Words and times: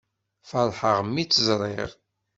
Ferḥeɣ 0.49 0.97
mi 1.03 1.23
tt-ẓriɣ. 1.25 1.89